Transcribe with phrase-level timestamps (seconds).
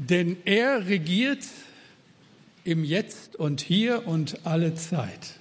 [0.00, 1.44] Denn er regiert
[2.62, 5.34] im Jetzt und hier und alle Zeit.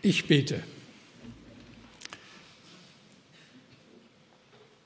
[0.00, 0.62] Ich bete.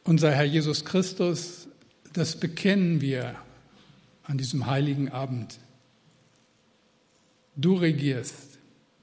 [0.03, 1.69] Unser Herr Jesus Christus,
[2.13, 3.37] das bekennen wir
[4.25, 5.61] an diesem heiligen Abend.
[7.55, 8.59] Du regierst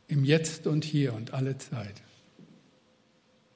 [0.10, 2.02] im Jetzt und hier und alle Zeit.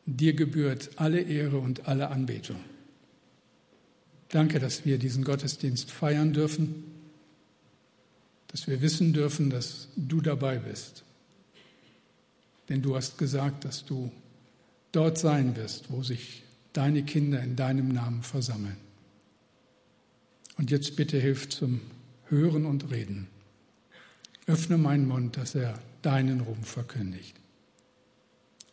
[0.05, 2.70] Dir gebührt alle Ehre und alle Anbetung.
[4.31, 6.85] Danke, dass wir diesen Gottesdienst feiern dürfen,
[8.47, 11.03] dass wir wissen dürfen, dass du dabei bist.
[12.69, 14.11] Denn du hast gesagt, dass du
[14.93, 16.43] dort sein wirst, wo sich
[16.73, 18.77] deine Kinder in deinem Namen versammeln.
[20.57, 21.81] Und jetzt bitte hilf zum
[22.27, 23.27] Hören und Reden.
[24.47, 27.35] Öffne meinen Mund, dass er deinen Ruhm verkündigt.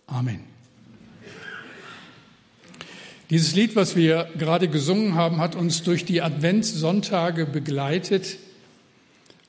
[0.07, 0.58] Amen.
[3.31, 8.39] Dieses Lied, was wir gerade gesungen haben, hat uns durch die Adventssonntage begleitet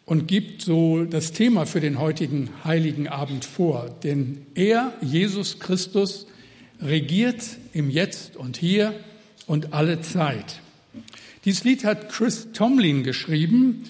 [0.05, 3.95] und gibt so das Thema für den heutigen heiligen Abend vor.
[4.03, 6.27] Denn er, Jesus Christus,
[6.81, 7.41] regiert
[7.71, 8.93] im Jetzt und hier
[9.47, 10.59] und alle Zeit.
[11.45, 13.85] Dieses Lied hat Chris Tomlin geschrieben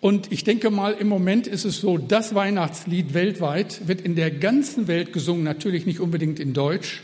[0.00, 4.30] und ich denke mal, im Moment ist es so, das Weihnachtslied weltweit wird in der
[4.30, 7.02] ganzen Welt gesungen, natürlich nicht unbedingt in Deutsch,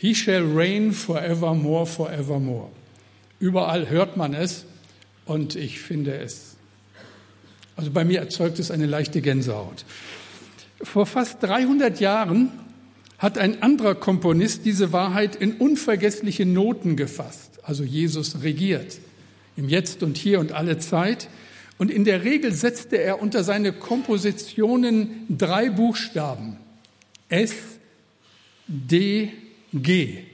[0.00, 2.70] He shall reign forevermore, forevermore.
[3.38, 4.64] Überall hört man es
[5.26, 6.56] und ich finde es,
[7.76, 9.84] also bei mir erzeugt es eine leichte Gänsehaut.
[10.82, 12.50] Vor fast 300 Jahren
[13.18, 17.58] hat ein anderer Komponist diese Wahrheit in unvergessliche Noten gefasst.
[17.62, 18.98] Also Jesus regiert
[19.58, 21.28] im Jetzt und hier und alle Zeit.
[21.76, 26.56] Und in der Regel setzte er unter seine Kompositionen drei Buchstaben.
[27.28, 27.52] S,
[28.66, 29.30] D,
[29.72, 30.24] G.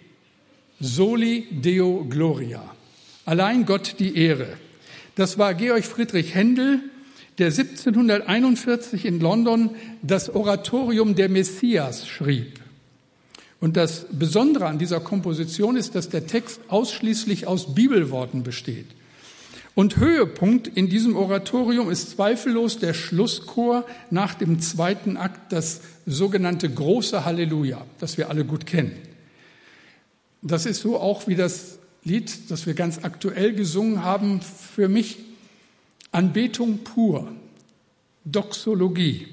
[0.81, 2.63] Soli Deo Gloria.
[3.25, 4.47] Allein Gott die Ehre.
[5.15, 6.81] Das war Georg Friedrich Händel,
[7.39, 9.71] der 1741 in London
[10.03, 12.61] das Oratorium der Messias schrieb.
[13.61, 18.87] Und das Besondere an dieser Komposition ist, dass der Text ausschließlich aus Bibelworten besteht.
[19.75, 26.71] Und Höhepunkt in diesem Oratorium ist zweifellos der Schlusschor nach dem zweiten Akt, das sogenannte
[26.71, 28.93] große Halleluja, das wir alle gut kennen.
[30.47, 35.19] Das ist so auch wie das Lied, das wir ganz aktuell gesungen haben, für mich
[36.13, 37.33] Anbetung pur,
[38.25, 39.27] Doxologie,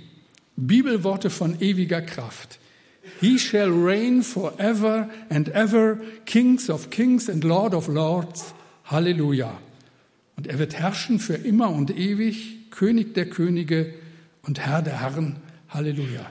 [0.55, 2.59] Bibelworte von ewiger Kraft.
[3.19, 8.53] He shall reign forever and ever, Kings of Kings and Lord of Lords.
[8.85, 9.59] Halleluja.
[10.35, 13.93] Und er wird herrschen für immer und ewig, König der Könige
[14.41, 15.37] und Herr der Herren.
[15.69, 16.29] Halleluja.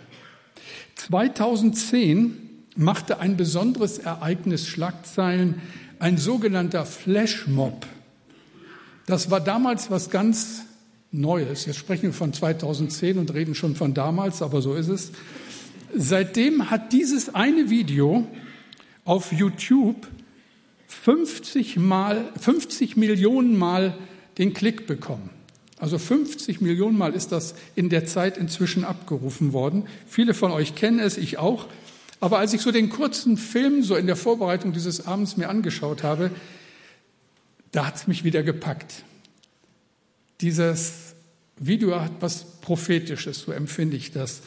[0.97, 2.42] 2010
[2.77, 5.61] machte ein besonderes Ereignis Schlagzeilen,
[5.99, 7.87] ein sogenannter Flashmob.
[9.07, 10.63] Das war damals was ganz
[11.15, 11.67] Neues.
[11.67, 15.13] Jetzt sprechen wir von 2010 und reden schon von damals, aber so ist es.
[15.95, 18.27] Seitdem hat dieses eine Video
[19.05, 20.09] auf YouTube
[20.87, 23.95] 50 mal, 50 Millionen Mal
[24.39, 25.29] den Klick bekommen.
[25.79, 29.85] Also 50 Millionen Mal ist das in der Zeit inzwischen abgerufen worden.
[30.07, 31.67] Viele von euch kennen es, ich auch.
[32.23, 36.05] Aber als ich so den kurzen Film so in der Vorbereitung dieses Abends mir angeschaut
[36.05, 36.31] habe,
[37.73, 39.03] da hat es mich wieder gepackt.
[40.41, 41.17] Dieses
[41.59, 44.43] Video hat was Prophetisches, so empfinde ich das.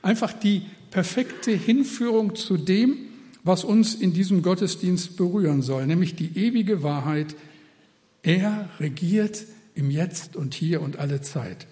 [0.00, 2.96] Einfach die perfekte Hinführung zu dem,
[3.44, 7.36] was uns in diesem Gottesdienst berühren soll, nämlich die ewige Wahrheit.
[8.22, 11.66] Er regiert im Jetzt und hier und alle Zeit.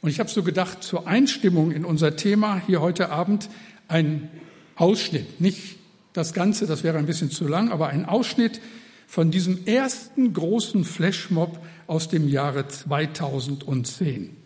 [0.00, 3.48] Und ich habe so gedacht, zur Einstimmung in unser Thema hier heute Abend
[3.88, 4.30] ein
[4.76, 5.76] Ausschnitt, nicht
[6.12, 8.60] das Ganze, das wäre ein bisschen zu lang, aber ein Ausschnitt
[9.06, 14.36] von diesem ersten großen Flashmob aus dem Jahre 2010.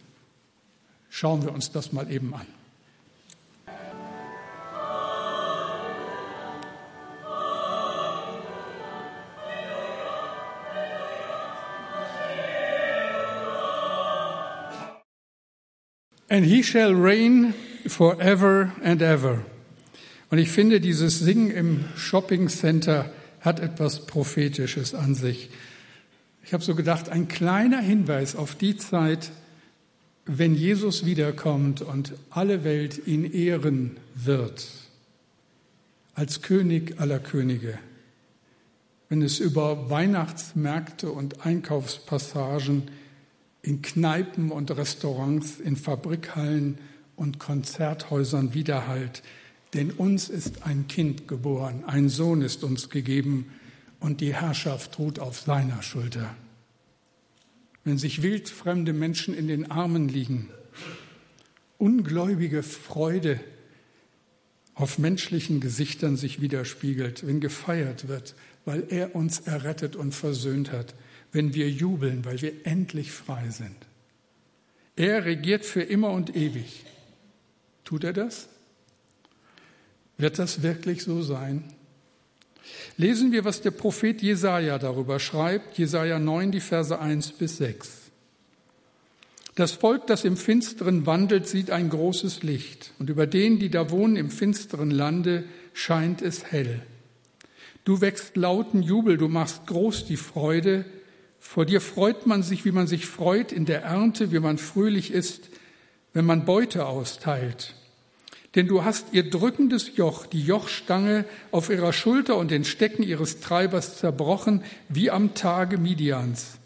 [1.09, 2.47] Schauen wir uns das mal eben an.
[16.29, 17.55] And he shall reign
[17.87, 19.45] forever and ever.
[20.31, 25.51] Und ich finde, dieses Singen im Shopping Center hat etwas Prophetisches an sich.
[26.45, 29.31] Ich habe so gedacht, ein kleiner Hinweis auf die Zeit,
[30.27, 34.67] wenn Jesus wiederkommt und alle Welt ihn ehren wird,
[36.15, 37.79] als König aller Könige.
[39.09, 42.91] Wenn es über Weihnachtsmärkte und Einkaufspassagen
[43.63, 46.79] in Kneipen und Restaurants, in Fabrikhallen
[47.15, 49.23] und Konzerthäusern widerhallt,
[49.77, 53.53] denn uns ist ein Kind geboren, ein Sohn ist uns gegeben
[54.01, 56.35] und die Herrschaft ruht auf seiner Schulter.
[57.87, 60.51] wenn sich wildfremde Menschen in den Armen liegen.
[61.79, 63.39] Ungläubige Freude
[64.75, 68.35] auf menschlichen Gesichtern sich widerspiegelt, wenn gefeiert wird,
[68.65, 70.97] weil er uns errettet und versöhnt hat,
[71.31, 73.77] wenn wir jubeln, weil wir endlich frei sind.
[74.97, 76.85] Er regiert für immer und ewig.
[77.85, 78.49] Tut er das?
[80.19, 81.65] Wird das wirklich so sein?
[82.97, 88.07] Lesen wir, was der Prophet Jesaja darüber schreibt, Jesaja 9, die Verse 1 bis 6.
[89.55, 93.91] Das Volk, das im Finsteren wandelt, sieht ein großes Licht, und über denen, die da
[93.91, 96.83] wohnen im finsteren Lande, scheint es hell.
[97.85, 100.85] Du wächst lauten Jubel, du machst groß die Freude.
[101.39, 105.13] Vor dir freut man sich, wie man sich freut in der Ernte, wie man fröhlich
[105.13, 105.49] ist,
[106.13, 107.75] wenn man Beute austeilt.
[108.57, 113.41] Denn du hast ihr drückendes Joch, die Jochstange auf ihrer Schulter und den Stecken ihres
[113.41, 116.57] Treibers zerbrochen, wie am Tage Midians.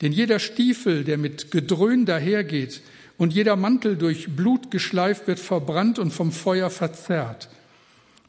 [0.00, 2.80] Denn jeder Stiefel, der mit Gedröhn dahergeht,
[3.18, 7.48] und jeder Mantel durch Blut geschleift wird, verbrannt und vom Feuer verzerrt.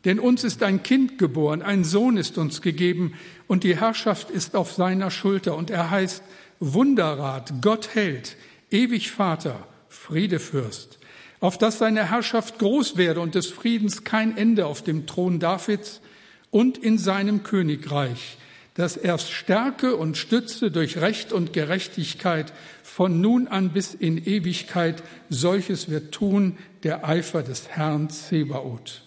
[0.03, 3.13] Denn uns ist ein Kind geboren, ein Sohn ist uns gegeben,
[3.47, 6.21] und die Herrschaft ist auf seiner Schulter, und er heißt
[6.59, 8.35] Wunderrat, Gott hält,
[8.69, 10.99] ewig Vater, Friedefürst
[11.39, 16.01] auf dass seine Herrschaft groß werde und des Friedens kein Ende auf dem Thron Davids
[16.51, 18.37] und in seinem Königreich,
[18.75, 22.53] dass er stärke und stütze durch Recht und Gerechtigkeit
[22.83, 25.03] von nun an bis in Ewigkeit.
[25.29, 29.01] Solches wird tun der Eifer des Herrn Zebaoth.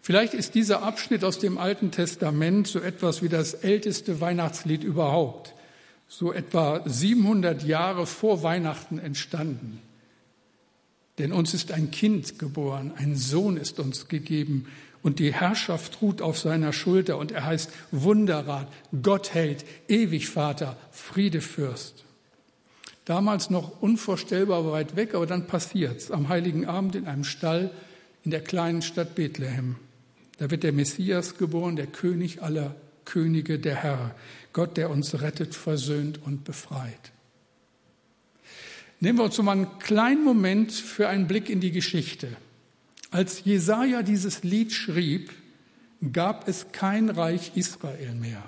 [0.00, 5.53] Vielleicht ist dieser Abschnitt aus dem Alten Testament so etwas wie das älteste Weihnachtslied überhaupt
[6.16, 9.80] so etwa 700 Jahre vor Weihnachten entstanden.
[11.18, 14.66] Denn uns ist ein Kind geboren, ein Sohn ist uns gegeben
[15.02, 18.68] und die Herrschaft ruht auf seiner Schulter und er heißt Wunderrat,
[19.02, 22.04] Gottheld, ewig Vater, Friedefürst.
[23.04, 27.70] Damals noch unvorstellbar weit weg, aber dann passiert's am heiligen Abend in einem Stall
[28.22, 29.76] in der kleinen Stadt Bethlehem.
[30.38, 34.14] Da wird der Messias geboren, der König aller Könige, der Herr.
[34.52, 37.12] Gott, der uns rettet, versöhnt und befreit.
[39.00, 42.28] Nehmen wir uns mal einen kleinen Moment für einen Blick in die Geschichte.
[43.10, 45.30] Als Jesaja dieses Lied schrieb,
[46.12, 48.42] gab es kein Reich Israel mehr.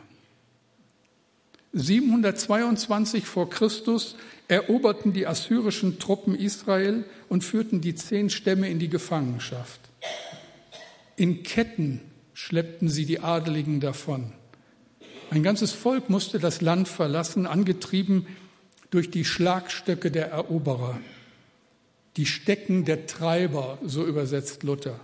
[1.72, 4.16] 722 vor Christus
[4.48, 9.80] eroberten die assyrischen Truppen Israel und führten die zehn Stämme in die Gefangenschaft.
[11.16, 12.00] In Ketten
[12.32, 14.32] schleppten sie die Adeligen davon.
[15.31, 18.26] Ein ganzes Volk musste das Land verlassen, angetrieben
[18.90, 20.99] durch die Schlagstöcke der Eroberer,
[22.17, 25.00] die Stecken der Treiber, so übersetzt Luther.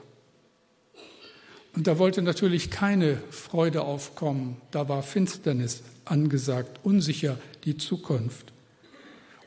[1.75, 8.53] Und da wollte natürlich keine Freude aufkommen, da war Finsternis angesagt, unsicher die Zukunft.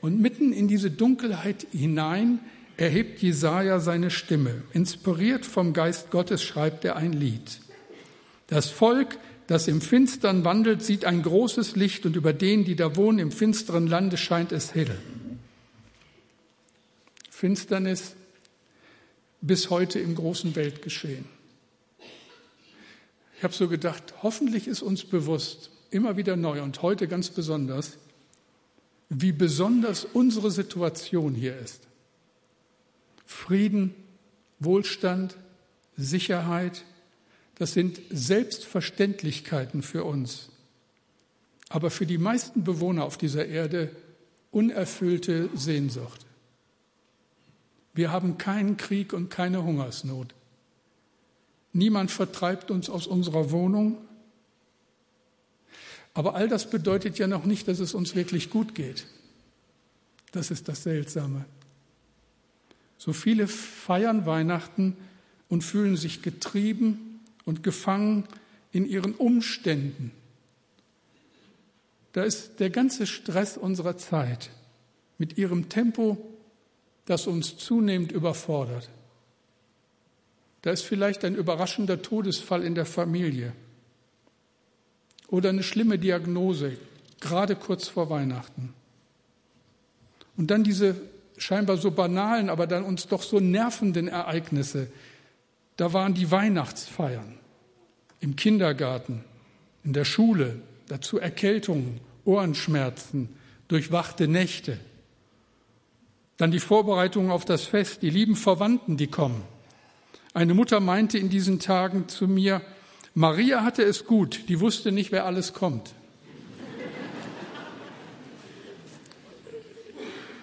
[0.02, 2.40] Und mitten in diese Dunkelheit hinein
[2.78, 4.64] erhebt Jesaja seine Stimme.
[4.74, 7.62] Inspiriert vom Geist Gottes schreibt er ein Lied.
[8.48, 12.96] Das Volk das im Finstern wandelt, sieht ein großes Licht und über denen, die da
[12.96, 14.98] wohnen, im finsteren Lande scheint es hell.
[17.30, 18.16] Finsternis
[19.42, 21.26] bis heute im großen Weltgeschehen.
[23.38, 27.98] Ich habe so gedacht, hoffentlich ist uns bewusst, immer wieder neu und heute ganz besonders,
[29.10, 31.82] wie besonders unsere Situation hier ist.
[33.26, 33.94] Frieden,
[34.60, 35.36] Wohlstand,
[35.98, 36.84] Sicherheit,
[37.56, 40.50] das sind Selbstverständlichkeiten für uns,
[41.70, 43.96] aber für die meisten Bewohner auf dieser Erde
[44.52, 46.26] unerfüllte Sehnsucht.
[47.94, 50.36] Wir haben keinen Krieg und keine Hungersnot.
[51.72, 53.98] Niemand vertreibt uns aus unserer Wohnung.
[56.14, 59.08] Aber all das bedeutet ja noch nicht, dass es uns wirklich gut geht.
[60.32, 61.46] Das ist das Seltsame.
[62.98, 64.98] So viele feiern Weihnachten
[65.50, 67.15] und fühlen sich getrieben
[67.46, 68.26] und gefangen
[68.72, 70.12] in ihren Umständen.
[72.14, 74.50] Da ist der ganze Stress unserer Zeit
[75.18, 76.18] mit ihrem Tempo,
[77.06, 78.90] das uns zunehmend überfordert.
[80.62, 83.54] Da ist vielleicht ein überraschender Todesfall in der Familie
[85.28, 86.78] oder eine schlimme Diagnose,
[87.20, 88.74] gerade kurz vor Weihnachten.
[90.38, 90.96] Und dann diese
[91.38, 94.88] scheinbar so banalen, aber dann uns doch so nervenden Ereignisse,
[95.78, 97.38] da waren die Weihnachtsfeiern
[98.22, 99.24] im Kindergarten,
[99.84, 103.30] in der Schule, dazu Erkältungen, Ohrenschmerzen,
[103.68, 104.80] durchwachte Nächte.
[106.38, 109.44] Dann die Vorbereitungen auf das Fest, die lieben Verwandten, die kommen.
[110.34, 112.62] Eine Mutter meinte in diesen Tagen zu mir,
[113.14, 115.94] Maria hatte es gut, die wusste nicht, wer alles kommt.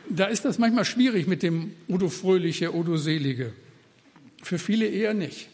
[0.08, 3.52] da ist das manchmal schwierig mit dem Udo Fröhliche, Udo Selige.
[4.42, 5.48] Für viele eher nicht.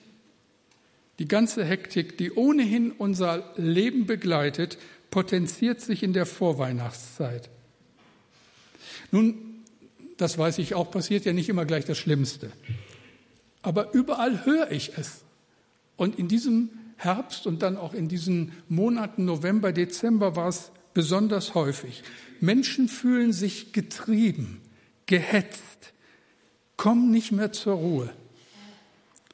[1.18, 4.78] Die ganze Hektik, die ohnehin unser Leben begleitet,
[5.11, 7.50] potenziert sich in der Vorweihnachtszeit.
[9.11, 9.64] Nun,
[10.16, 12.52] das weiß ich auch, passiert ja nicht immer gleich das Schlimmste.
[13.62, 15.23] Aber überall höre ich es.
[15.97, 21.54] Und in diesem Herbst und dann auch in diesen Monaten November, Dezember war es besonders
[21.54, 22.02] häufig.
[22.40, 24.61] Menschen fühlen sich getrieben,
[25.07, 25.92] gehetzt,
[26.76, 28.11] kommen nicht mehr zur Ruhe.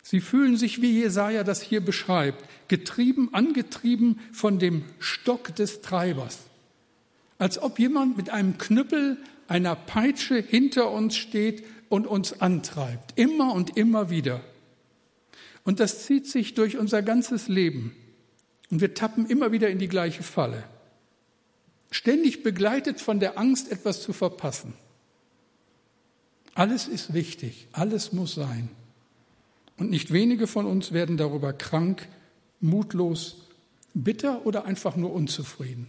[0.06, 6.40] Sie fühlen sich, wie Jesaja das hier beschreibt, getrieben, angetrieben von dem Stock des Treibers.
[7.38, 9.16] Als ob jemand mit einem Knüppel,
[9.48, 13.18] einer Peitsche hinter uns steht und uns antreibt.
[13.18, 14.42] Immer und immer wieder.
[15.64, 17.96] Und das zieht sich durch unser ganzes Leben.
[18.70, 20.64] Und wir tappen immer wieder in die gleiche Falle.
[21.90, 24.74] Ständig begleitet von der Angst, etwas zu verpassen.
[26.54, 28.68] Alles ist wichtig, alles muss sein.
[29.76, 32.08] Und nicht wenige von uns werden darüber krank,
[32.60, 33.36] mutlos,
[33.94, 35.88] bitter oder einfach nur unzufrieden.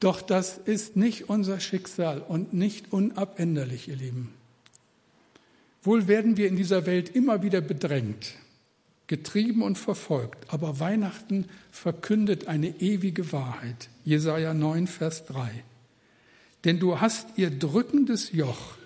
[0.00, 4.32] Doch das ist nicht unser Schicksal und nicht unabänderlich, ihr Lieben.
[5.82, 8.34] Wohl werden wir in dieser Welt immer wieder bedrängt,
[9.06, 13.88] getrieben und verfolgt, aber Weihnachten verkündet eine ewige Wahrheit.
[14.04, 15.50] Jesaja 9, Vers 3.
[16.64, 18.76] Denn du hast ihr drückendes Joch,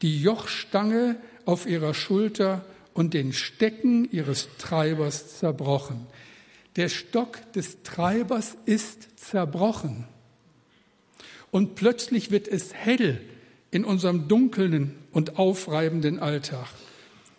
[0.00, 1.16] die Jochstange
[1.48, 2.62] auf ihrer Schulter
[2.92, 6.06] und den Stecken ihres Treibers zerbrochen.
[6.76, 10.04] Der Stock des Treibers ist zerbrochen.
[11.50, 13.22] Und plötzlich wird es hell
[13.70, 16.68] in unserem dunklen und aufreibenden Alltag.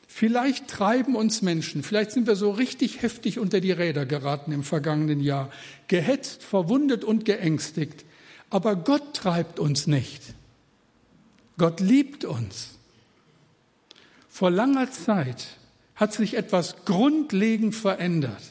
[0.08, 4.63] Vielleicht treiben uns Menschen, vielleicht sind wir so richtig heftig unter die Räder geraten im
[4.63, 5.51] vergangenen Jahr,
[5.88, 8.06] gehetzt, verwundet und geängstigt.
[8.50, 10.34] Aber Gott treibt uns nicht.
[11.60, 12.79] Gott liebt uns.
[14.39, 15.48] Vor langer Zeit
[15.96, 18.41] hat sich etwas grundlegend verändert.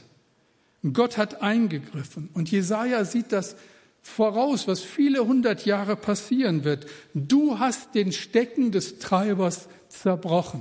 [0.93, 3.57] Gott hat eingegriffen und Jesaja sieht das
[4.03, 6.85] voraus, was viele hundert Jahre passieren wird.
[7.15, 10.61] Du hast den Stecken des Treibers zerbrochen.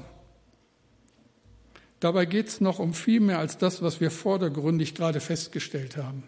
[1.99, 6.23] Dabei geht es noch um viel mehr als das, was wir vordergründig gerade festgestellt haben.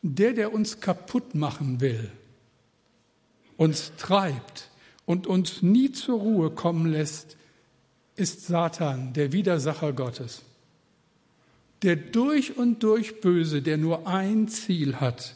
[0.00, 2.10] Der, der uns kaputt machen will,
[3.58, 4.69] uns treibt,
[5.06, 7.36] und uns nie zur Ruhe kommen lässt,
[8.16, 10.42] ist Satan, der Widersacher Gottes.
[11.82, 15.34] Der durch und durch Böse, der nur ein Ziel hat,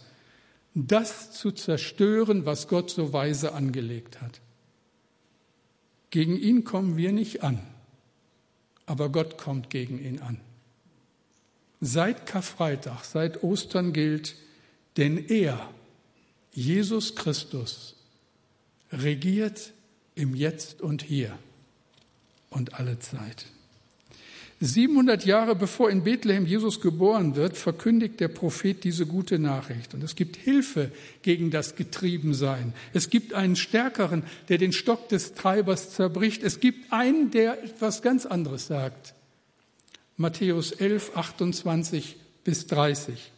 [0.75, 4.41] das zu zerstören, was Gott so weise angelegt hat.
[6.11, 7.61] Gegen ihn kommen wir nicht an,
[8.87, 10.39] aber Gott kommt gegen ihn an.
[11.81, 14.37] Seit Karfreitag, seit Ostern gilt,
[14.97, 15.69] denn er,
[16.53, 17.94] Jesus Christus,
[19.03, 19.73] regiert
[20.15, 21.39] im Jetzt und Hier
[22.51, 23.47] und alle Zeit.
[24.61, 29.93] 700 Jahre bevor in Bethlehem Jesus geboren wird, verkündigt der Prophet diese gute Nachricht.
[29.93, 30.91] Und es gibt Hilfe
[31.23, 32.73] gegen das Getriebensein.
[32.95, 36.43] Es gibt einen Stärkeren, der den Stock des Treibers zerbricht.
[36.43, 39.15] Es gibt einen, der etwas ganz anderes sagt.
[40.17, 43.33] Matthäus 11, 28 bis 30.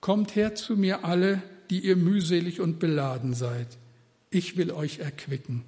[0.00, 3.66] Kommt her zu mir alle, die ihr mühselig und beladen seid
[4.30, 5.62] ich will euch erquicken.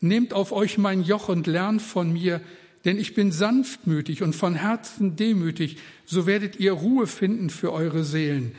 [0.00, 2.40] Nehmt auf euch mein Joch und lernt von mir,
[2.84, 8.04] denn ich bin sanftmütig und von Herzen demütig, so werdet ihr Ruhe finden für eure
[8.04, 8.54] Seelen.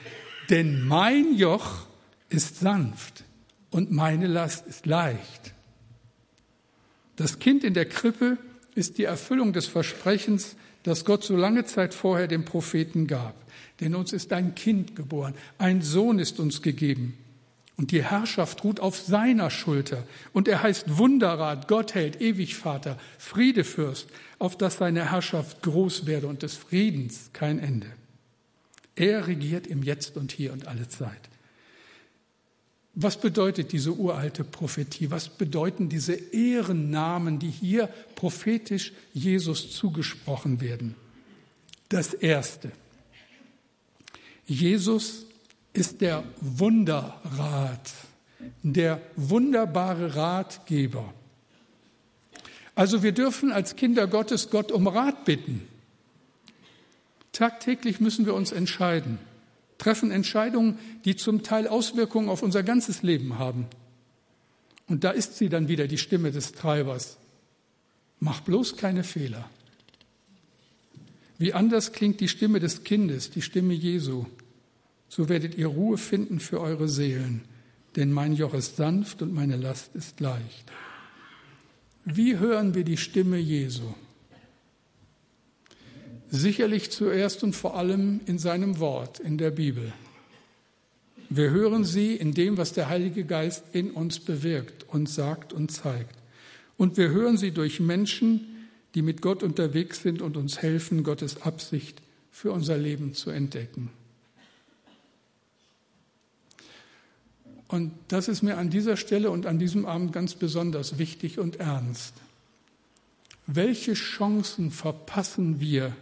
[0.50, 1.88] Denn mein Joch
[2.30, 3.24] ist sanft
[3.70, 5.54] und meine Last ist leicht.
[7.16, 8.38] Das Kind in der Krippe
[8.76, 13.36] ist die Erfüllung des Versprechens, das Gott so lange Zeit vorher dem Propheten gab.
[13.80, 17.18] Denn uns ist ein Kind geboren, ein Sohn ist uns gegeben.
[17.76, 20.06] Und die Herrschaft ruht auf seiner Schulter.
[20.32, 26.56] Und er heißt Wunderrat, Gottheld, Ewigvater, Friedefürst, auf dass seine Herrschaft groß werde und des
[26.56, 27.88] Friedens kein Ende.
[28.96, 31.30] Er regiert im Jetzt und Hier und alle Zeit.
[32.96, 35.10] Was bedeutet diese uralte Prophetie?
[35.10, 40.94] Was bedeuten diese Ehrennamen, die hier prophetisch Jesus zugesprochen werden?
[41.90, 42.72] Das Erste.
[44.46, 45.26] Jesus
[45.74, 47.92] ist der Wunderrat,
[48.62, 51.14] der wunderbare Ratgeber.
[52.76, 55.68] Also wir dürfen als Kinder Gottes Gott um Rat bitten.
[57.32, 59.18] Tagtäglich müssen wir uns entscheiden,
[59.80, 63.66] treffen Entscheidungen, die zum Teil Auswirkungen auf unser ganzes Leben haben.
[64.88, 67.18] Und da ist sie dann wieder, die Stimme des Treibers.
[68.20, 69.50] Mach bloß keine Fehler.
[71.40, 74.26] Wie anders klingt die Stimme des Kindes, die Stimme Jesu
[75.16, 77.42] so werdet ihr Ruhe finden für eure Seelen.
[77.96, 80.72] denn mein Joch ist sanft und meine Last ist leicht.
[82.06, 83.94] Wie hören wir die Stimme Jesu?
[86.32, 89.94] Sicherlich zuerst und vor allem in seinem Wort, in der Bibel.
[91.30, 95.70] Wir hören sie in dem, was der Heilige Geist in uns bewirkt und sagt und
[95.70, 96.16] zeigt.
[96.78, 101.44] Und wir hören sie durch Menschen, die mit Gott unterwegs sind und uns helfen, Gottes
[101.44, 102.02] Absicht
[102.32, 103.92] für unser Leben zu entdecken.
[107.68, 111.58] Und das ist mir an dieser Stelle und an diesem Abend ganz besonders wichtig und
[111.58, 112.14] ernst.
[113.48, 115.96] Welche Chancen verpassen wir,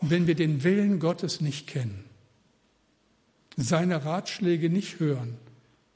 [0.00, 2.04] wenn wir den Willen Gottes nicht kennen,
[3.56, 5.36] seine Ratschläge nicht hören,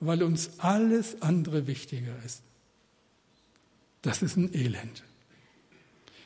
[0.01, 2.43] weil uns alles andere wichtiger ist?
[4.03, 5.03] Das ist ein Elend.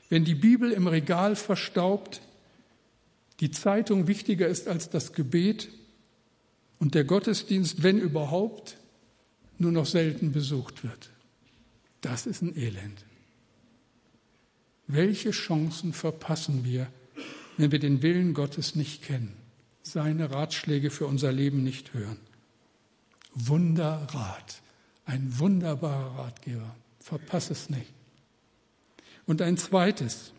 [0.09, 2.21] Wenn die Bibel im Regal verstaubt,
[3.40, 5.68] die Zeitung wichtiger ist als das Gebet
[6.83, 8.77] und der Gottesdienst, wenn überhaupt,
[9.57, 11.11] nur noch selten besucht wird.
[12.01, 13.05] Das ist ein Elend.
[14.89, 16.89] Welche Chancen verpassen wir,
[17.57, 19.33] wenn wir den Willen Gottes nicht kennen,
[19.85, 22.19] seine Ratschläge für unser Leben nicht hören?
[23.33, 24.61] Wunderrat,
[25.07, 26.75] ein wunderbarer Ratgeber.
[26.99, 27.93] Verpass es nicht.
[29.25, 30.33] Und ein zweites.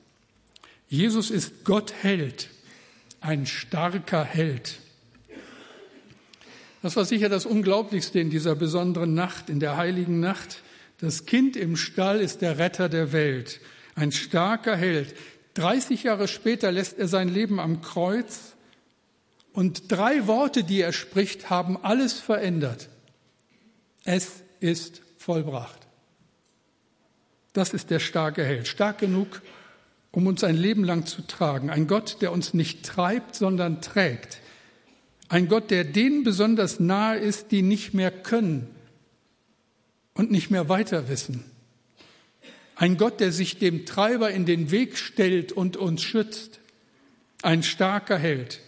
[0.89, 2.49] Jesus ist Gott Held,
[3.21, 4.81] ein starker Held.
[6.83, 10.61] Das war sicher das Unglaublichste in dieser besonderen Nacht, in der heiligen Nacht.
[10.99, 13.61] Das Kind im Stall ist der Retter der Welt,
[13.95, 15.15] ein starker Held.
[15.53, 18.55] 30 Jahre später lässt er sein Leben am Kreuz
[19.53, 22.89] und drei Worte, die er spricht, haben alles verändert.
[24.03, 25.87] Es ist vollbracht.
[27.53, 29.41] Das ist der starke Held, stark genug,
[30.11, 31.69] um uns ein Leben lang zu tragen.
[31.69, 34.42] Ein Gott, der uns nicht treibt, sondern trägt.
[35.33, 38.67] Ein Gott, der denen besonders nahe ist, die nicht mehr können
[40.13, 41.43] und nicht mehr weiter wissen.
[42.75, 46.59] Ein Gott, der sich dem Treiber in den Weg stellt und uns schützt.
[47.41, 48.59] Ein starker Held.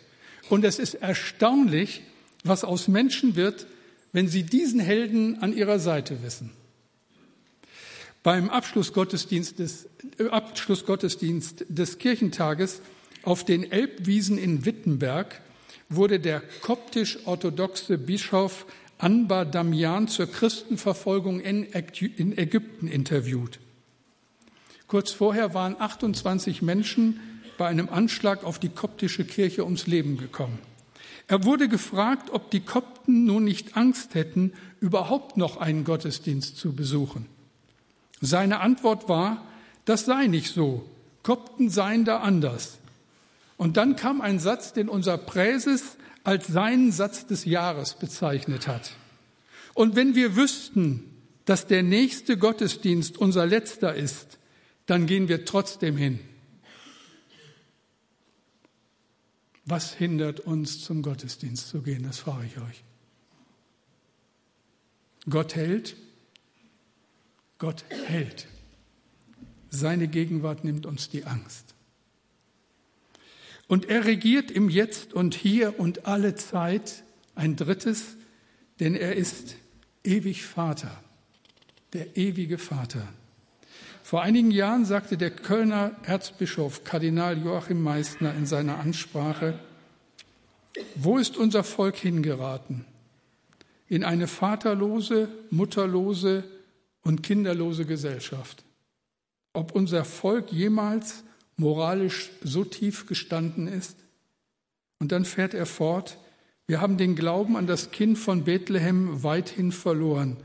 [0.49, 2.01] Und es ist erstaunlich,
[2.43, 3.67] was aus Menschen wird,
[4.11, 6.49] wenn sie diesen Helden an ihrer Seite wissen.
[8.23, 12.81] Beim Abschlussgottesdienst des, äh, Abschlussgottesdienst des Kirchentages
[13.21, 15.44] auf den Elbwiesen in Wittenberg
[15.89, 18.65] wurde der koptisch-orthodoxe Bischof
[18.97, 23.59] Anbar Damian zur Christenverfolgung in Ägypten interviewt.
[24.87, 27.19] Kurz vorher waren 28 Menschen
[27.57, 30.59] bei einem Anschlag auf die koptische Kirche ums Leben gekommen.
[31.27, 36.73] Er wurde gefragt, ob die Kopten nun nicht Angst hätten, überhaupt noch einen Gottesdienst zu
[36.73, 37.25] besuchen.
[38.21, 39.45] Seine Antwort war,
[39.85, 40.85] das sei nicht so.
[41.23, 42.77] Kopten seien da anders.
[43.57, 48.91] Und dann kam ein Satz, den unser Präses als seinen Satz des Jahres bezeichnet hat.
[49.73, 51.11] Und wenn wir wüssten,
[51.45, 54.39] dass der nächste Gottesdienst unser letzter ist,
[54.87, 56.19] dann gehen wir trotzdem hin.
[59.65, 62.03] Was hindert uns, zum Gottesdienst zu gehen?
[62.03, 62.83] Das frage ich euch.
[65.29, 65.95] Gott hält.
[67.57, 68.47] Gott hält.
[69.69, 71.74] Seine Gegenwart nimmt uns die Angst.
[73.67, 78.15] Und er regiert im Jetzt und hier und alle Zeit ein drittes,
[78.79, 79.55] denn er ist
[80.03, 80.91] ewig Vater,
[81.93, 83.07] der ewige Vater.
[84.03, 89.59] Vor einigen Jahren sagte der Kölner Erzbischof Kardinal Joachim Meissner in seiner Ansprache,
[90.95, 92.85] wo ist unser Volk hingeraten?
[93.87, 96.43] In eine vaterlose, mutterlose
[97.01, 98.63] und kinderlose Gesellschaft.
[99.53, 101.23] Ob unser Volk jemals
[101.57, 103.97] moralisch so tief gestanden ist.
[104.99, 106.17] Und dann fährt er fort,
[106.67, 110.37] wir haben den Glauben an das Kind von Bethlehem weithin verloren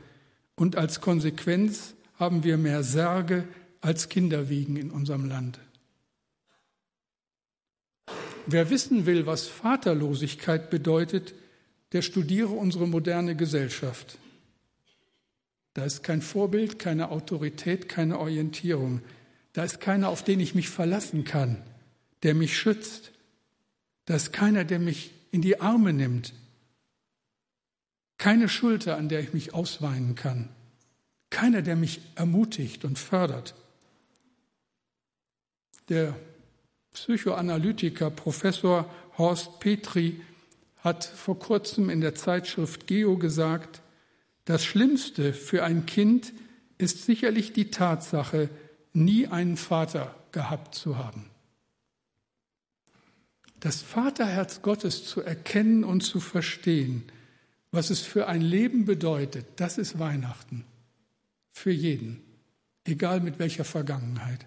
[0.55, 3.47] und als Konsequenz haben wir mehr Särge
[3.81, 5.59] als Kinderwiegen in unserem Land.
[8.45, 11.33] Wer wissen will, was Vaterlosigkeit bedeutet,
[11.93, 14.17] der studiere unsere moderne Gesellschaft.
[15.73, 19.01] Da ist kein Vorbild, keine Autorität, keine Orientierung.
[19.53, 21.61] Da ist keiner, auf den ich mich verlassen kann,
[22.23, 23.11] der mich schützt.
[24.05, 26.33] Da ist keiner, der mich in die Arme nimmt.
[28.17, 30.49] Keine Schulter, an der ich mich ausweinen kann.
[31.29, 33.55] Keiner, der mich ermutigt und fördert.
[35.89, 36.15] Der
[36.93, 40.21] Psychoanalytiker Professor Horst Petri
[40.77, 43.81] hat vor kurzem in der Zeitschrift Geo gesagt,
[44.45, 46.33] das Schlimmste für ein Kind
[46.77, 48.49] ist sicherlich die Tatsache,
[48.93, 51.25] nie einen Vater gehabt zu haben.
[53.59, 57.03] Das Vaterherz Gottes zu erkennen und zu verstehen
[57.71, 60.65] was es für ein Leben bedeutet, das ist Weihnachten.
[61.53, 62.21] Für jeden,
[62.83, 64.45] egal mit welcher Vergangenheit.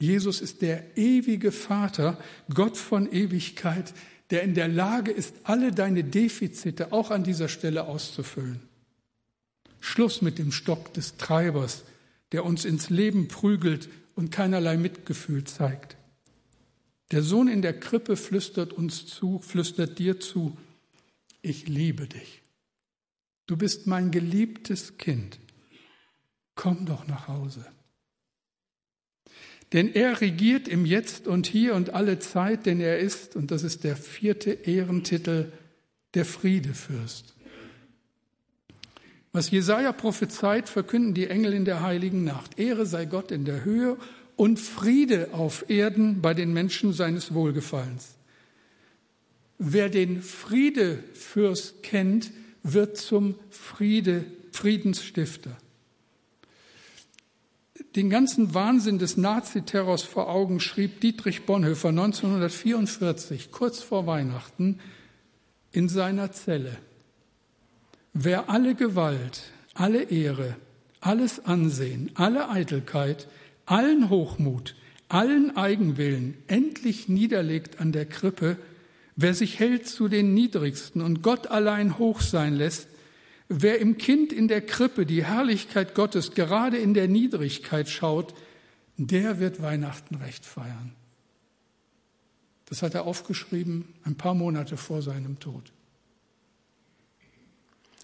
[0.00, 2.18] Jesus ist der ewige Vater,
[2.52, 3.94] Gott von Ewigkeit,
[4.30, 8.60] der in der Lage ist, alle deine Defizite auch an dieser Stelle auszufüllen.
[9.78, 11.84] Schluss mit dem Stock des Treibers,
[12.32, 15.96] der uns ins Leben prügelt und keinerlei Mitgefühl zeigt.
[17.10, 20.56] Der Sohn in der Krippe flüstert uns zu, flüstert dir zu,
[21.42, 22.42] ich liebe dich.
[23.46, 25.38] Du bist mein geliebtes Kind.
[26.54, 27.66] Komm doch nach Hause.
[29.72, 33.62] Denn er regiert im Jetzt und hier und alle Zeit, denn er ist, und das
[33.62, 35.50] ist der vierte Ehrentitel,
[36.14, 37.34] der Friedefürst.
[39.32, 42.58] Was Jesaja prophezeit, verkünden die Engel in der heiligen Nacht.
[42.58, 43.96] Ehre sei Gott in der Höhe
[44.36, 48.16] und Friede auf Erden bei den Menschen seines Wohlgefallens.
[49.58, 52.30] Wer den Friedefürst kennt,
[52.62, 55.56] wird zum Friede, Friedensstifter
[57.96, 64.80] den ganzen Wahnsinn des Naziterrors vor Augen schrieb Dietrich Bonhoeffer 1944, kurz vor Weihnachten,
[65.72, 66.78] in seiner Zelle.
[68.12, 70.56] Wer alle Gewalt, alle Ehre,
[71.00, 73.28] alles Ansehen, alle Eitelkeit,
[73.66, 74.74] allen Hochmut,
[75.08, 78.56] allen Eigenwillen endlich niederlegt an der Krippe,
[79.16, 82.88] wer sich hält zu den Niedrigsten und Gott allein hoch sein lässt,
[83.54, 88.32] Wer im Kind in der Krippe die Herrlichkeit Gottes gerade in der Niedrigkeit schaut,
[88.96, 90.94] der wird Weihnachten recht feiern.
[92.64, 95.70] Das hat er aufgeschrieben ein paar Monate vor seinem Tod.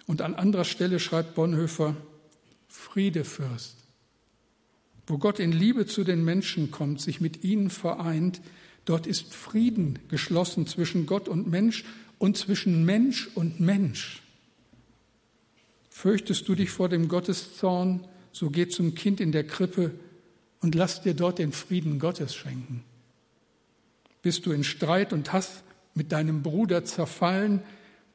[0.08, 1.94] Und an anderer Stelle schreibt Bonhoeffer,
[2.66, 3.76] Friedefürst,
[5.06, 8.40] wo Gott in Liebe zu den Menschen kommt, sich mit ihnen vereint,
[8.86, 11.84] dort ist Frieden geschlossen zwischen Gott und Mensch
[12.16, 14.22] und zwischen Mensch und Mensch.
[15.90, 18.00] Fürchtest du dich vor dem Gotteszorn,
[18.32, 19.92] so geh zum Kind in der Krippe
[20.60, 22.82] und lass dir dort den Frieden Gottes schenken.
[24.22, 27.62] Bist du in Streit und Hass mit deinem Bruder zerfallen,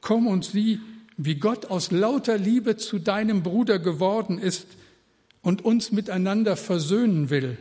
[0.00, 0.80] komm und sieh,
[1.16, 4.66] wie Gott aus lauter Liebe zu deinem Bruder geworden ist
[5.42, 7.58] und uns miteinander versöhnen will.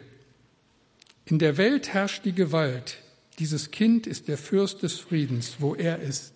[1.26, 2.98] In der Welt herrscht die Gewalt.
[3.40, 5.56] Dieses Kind ist der Fürst des Friedens.
[5.60, 6.34] Wo er ist,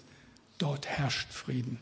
[0.57, 1.79] dort herrscht Frieden.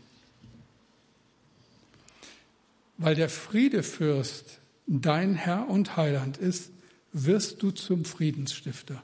[2.98, 6.72] Weil der Friedefürst dein Herr und Heiland ist,
[7.12, 9.04] wirst du zum Friedensstifter.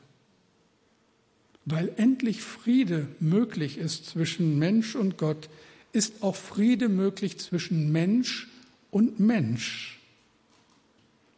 [1.65, 5.49] Weil endlich Friede möglich ist zwischen Mensch und Gott,
[5.93, 8.47] ist auch Friede möglich zwischen Mensch
[8.89, 9.99] und Mensch.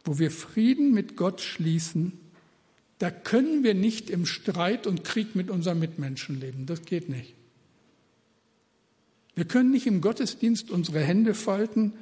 [0.04, 2.12] Wo wir Frieden mit Gott schließen,
[2.98, 6.66] da können wir nicht im Streit und Krieg mit unseren Mitmenschen leben.
[6.66, 7.34] Das geht nicht.
[9.34, 11.92] Wir können nicht im Gottesdienst unsere Hände falten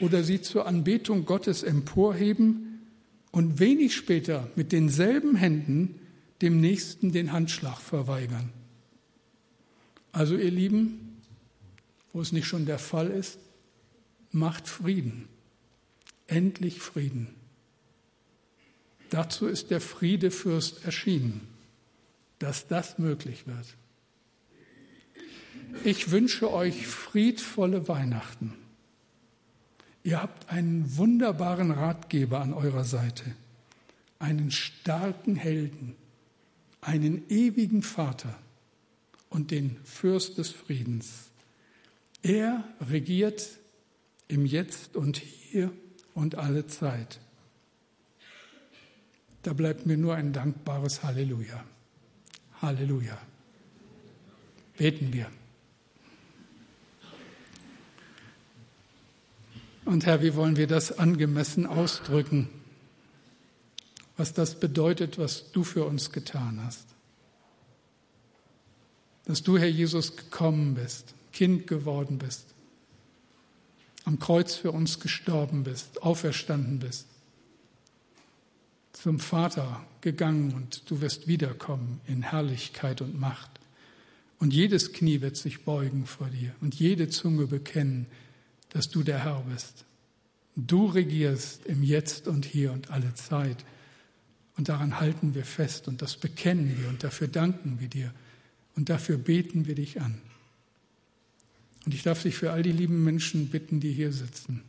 [0.00, 2.80] oder sie zur Anbetung Gottes emporheben
[3.30, 5.96] und wenig später mit denselben Händen
[6.40, 8.50] dem Nächsten den Handschlag verweigern.
[10.12, 11.11] Also ihr Lieben,
[12.12, 13.38] wo es nicht schon der Fall ist,
[14.30, 15.28] macht Frieden.
[16.26, 17.34] Endlich Frieden.
[19.10, 21.46] Dazu ist der Friedefürst erschienen,
[22.38, 23.66] dass das möglich wird.
[25.84, 28.54] Ich wünsche euch friedvolle Weihnachten.
[30.04, 33.24] Ihr habt einen wunderbaren Ratgeber an eurer Seite,
[34.18, 35.94] einen starken Helden,
[36.80, 38.38] einen ewigen Vater
[39.28, 41.31] und den Fürst des Friedens.
[42.22, 43.58] Er regiert
[44.28, 45.72] im Jetzt und hier
[46.14, 47.18] und alle Zeit.
[49.42, 51.64] Da bleibt mir nur ein dankbares Halleluja.
[52.60, 53.18] Halleluja.
[54.76, 55.28] Beten wir.
[59.84, 62.48] Und Herr, wie wollen wir das angemessen ausdrücken,
[64.16, 66.86] was das bedeutet, was du für uns getan hast?
[69.24, 72.46] Dass du, Herr Jesus, gekommen bist, Kind geworden bist,
[74.04, 77.06] am Kreuz für uns gestorben bist, auferstanden bist,
[78.92, 83.50] zum Vater gegangen und du wirst wiederkommen in Herrlichkeit und Macht.
[84.38, 88.06] Und jedes Knie wird sich beugen vor dir und jede Zunge bekennen,
[88.70, 89.84] dass du der Herr bist.
[90.56, 93.64] Du regierst im Jetzt und hier und alle Zeit.
[94.56, 98.12] Und daran halten wir fest und das bekennen wir und dafür danken wir dir
[98.76, 100.20] und dafür beten wir dich an.
[101.84, 104.62] Und ich darf dich für all die lieben Menschen bitten, die hier sitzen.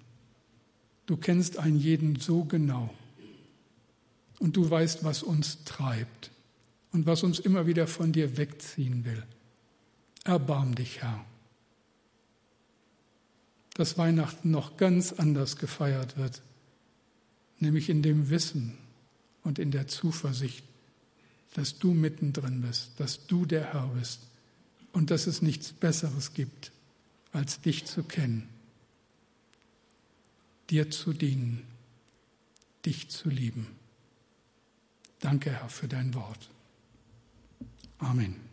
[1.05, 2.93] Du kennst einen jeden so genau
[4.39, 6.31] und du weißt, was uns treibt
[6.91, 9.23] und was uns immer wieder von dir wegziehen will.
[10.23, 11.25] Erbarm dich, Herr.
[13.75, 16.41] dass Weihnachten noch ganz anders gefeiert wird,
[17.59, 18.77] nämlich in dem Wissen
[19.43, 20.63] und in der Zuversicht,
[21.53, 24.21] dass du mittendrin bist, dass du der Herr bist
[24.91, 26.71] und dass es nichts Besseres gibt,
[27.33, 28.47] als dich zu kennen,
[30.69, 31.67] dir zu dienen,
[32.85, 33.67] dich zu lieben.
[35.19, 36.49] Danke, Herr, für dein Wort.
[37.97, 38.52] Amen.